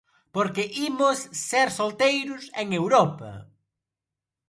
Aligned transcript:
Porque 0.35 0.63
imos 0.89 1.17
ser 1.49 1.67
solteiros 1.79 2.43
en 2.61 2.67
Europa 2.81 3.31